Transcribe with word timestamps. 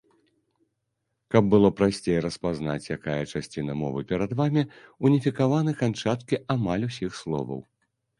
Каб 1.33 1.49
было 1.53 1.69
прасцей 1.81 2.15
распазнаць, 2.25 2.89
якая 2.97 3.17
часціна 3.33 3.75
мовы 3.81 4.01
перад 4.13 4.33
вамі, 4.39 4.63
уніфікаваны 5.11 5.71
канчаткі 5.83 6.41
амаль 6.55 6.87
усіх 6.89 7.11
словаў. 7.21 7.61